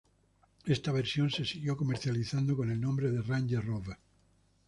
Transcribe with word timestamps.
Esta 0.65 0.91
versión 0.91 1.29
se 1.29 1.45
siguió 1.45 1.77
comercializando 1.77 2.57
con 2.57 2.71
el 2.71 2.81
nombre 2.81 3.11
de 3.11 3.21
Range 3.21 3.61
Rover. 3.61 3.97